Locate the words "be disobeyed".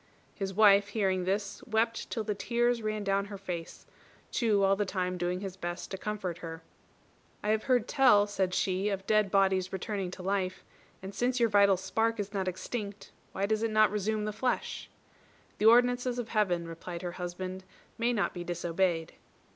18.33-19.13